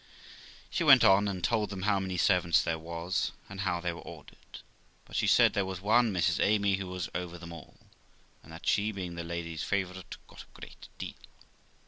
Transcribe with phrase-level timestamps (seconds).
[0.71, 4.01] She went on, and told them how many servants there was, and how they were
[4.01, 4.61] ordered;
[5.05, 7.77] but, she said, there was one Mrs Amy who was over them all;
[8.41, 11.13] and that she, being the lady's favourite, got a great deal.